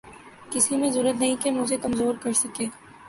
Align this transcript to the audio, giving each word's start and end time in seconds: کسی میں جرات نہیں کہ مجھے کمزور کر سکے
کسی 0.51 0.77
میں 0.77 0.89
جرات 0.89 1.19
نہیں 1.19 1.35
کہ 1.43 1.51
مجھے 1.51 1.77
کمزور 1.77 2.15
کر 2.21 2.33
سکے 2.33 2.65